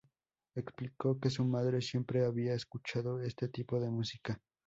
[0.55, 4.41] Explicó que su madre siempre había escuchado ese tipo de música.